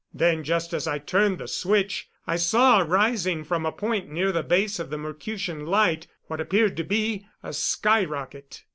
[0.15, 4.41] Then, just as I turned the switch, I saw, rising from a point near the
[4.41, 8.63] base of the Mercutian Light, what appeared to be a skyrocket.